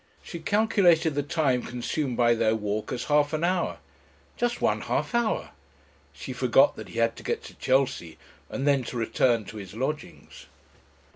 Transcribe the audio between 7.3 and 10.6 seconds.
to Chelsea and then to return to his lodgings.